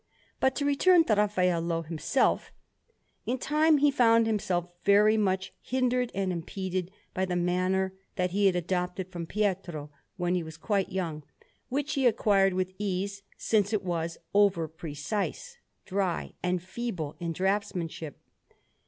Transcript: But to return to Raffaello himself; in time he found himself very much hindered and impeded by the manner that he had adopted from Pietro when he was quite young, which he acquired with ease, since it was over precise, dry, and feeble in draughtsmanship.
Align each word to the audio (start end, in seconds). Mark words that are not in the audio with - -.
But 0.39 0.55
to 0.55 0.65
return 0.65 1.03
to 1.03 1.13
Raffaello 1.13 1.83
himself; 1.83 2.51
in 3.27 3.37
time 3.37 3.77
he 3.77 3.91
found 3.91 4.25
himself 4.25 4.67
very 4.83 5.15
much 5.15 5.53
hindered 5.61 6.11
and 6.15 6.31
impeded 6.31 6.89
by 7.13 7.25
the 7.25 7.35
manner 7.35 7.93
that 8.15 8.31
he 8.31 8.47
had 8.47 8.55
adopted 8.55 9.11
from 9.11 9.27
Pietro 9.27 9.91
when 10.17 10.33
he 10.33 10.41
was 10.41 10.57
quite 10.57 10.91
young, 10.91 11.21
which 11.69 11.93
he 11.93 12.07
acquired 12.07 12.55
with 12.55 12.73
ease, 12.79 13.21
since 13.37 13.73
it 13.73 13.83
was 13.83 14.17
over 14.33 14.67
precise, 14.67 15.57
dry, 15.85 16.33
and 16.41 16.63
feeble 16.63 17.15
in 17.19 17.31
draughtsmanship. 17.31 18.15